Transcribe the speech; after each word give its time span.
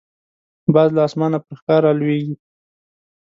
باز 0.73 0.89
له 0.95 1.01
اسمانه 1.07 1.37
پر 1.45 1.53
ښکار 1.59 1.81
راولويږي 1.85 2.35